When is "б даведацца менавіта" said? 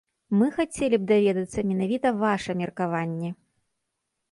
1.03-2.13